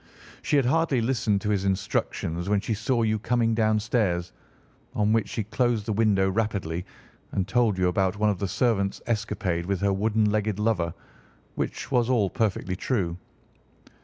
[0.41, 4.33] She had hardly listened to his instructions when she saw you coming downstairs,
[4.95, 6.87] on which she closed the window rapidly
[7.33, 10.91] and told you about one of the servants' escapade with her wooden legged lover,
[11.53, 13.15] which was all perfectly true.